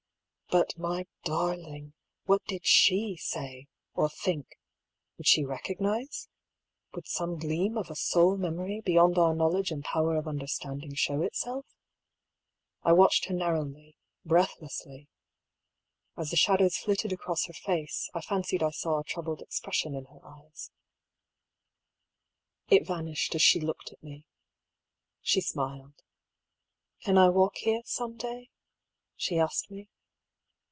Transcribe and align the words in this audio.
But, 0.53 0.77
my 0.77 1.05
darling^ 1.25 1.93
what 2.25 2.43
did 2.43 2.65
she 2.65 3.15
say, 3.15 3.67
or 3.93 4.09
think? 4.09 4.59
Would 5.17 5.25
she 5.25 5.45
recognise? 5.45 6.27
Would 6.93 7.07
some 7.07 7.37
gleam 7.37 7.77
of 7.77 7.89
a 7.89 7.95
soul 7.95 8.35
memory 8.35 8.81
beyond 8.81 9.17
our 9.17 9.33
knowledge 9.33 9.71
and 9.71 9.81
power 9.81 10.17
of 10.17 10.27
understanding 10.27 10.93
show 10.93 11.21
itself? 11.21 11.65
I 12.83 12.91
watched 12.91 13.27
her 13.29 13.33
narrowly, 13.33 13.95
breathlessly. 14.25 15.07
As 16.17 16.31
the 16.31 16.35
shadows 16.35 16.75
flitted 16.75 17.13
across 17.13 17.45
her 17.45 17.53
face, 17.53 18.09
I 18.13 18.19
fancied 18.19 18.61
I 18.61 18.71
saw 18.71 18.99
a 18.99 19.05
troubled 19.05 19.41
expression 19.41 19.95
in 19.95 20.03
her 20.07 20.19
eyes. 20.21 20.69
256 22.67 22.67
I>r^ 22.67 22.67
PAULL'S 22.67 22.67
THEOEY. 22.67 22.75
It 22.81 22.87
vanished 22.87 23.35
as 23.35 23.41
she 23.41 23.61
looked 23.61 23.93
at 23.93 24.03
me. 24.03 24.25
She 25.21 25.39
smiled. 25.39 25.95
^' 25.95 25.95
Can 27.05 27.17
I 27.17 27.29
walk 27.29 27.55
here, 27.55 27.83
some 27.85 28.17
day?" 28.17 28.49
she 29.15 29.39
asked 29.39 29.71
me. 29.71 29.87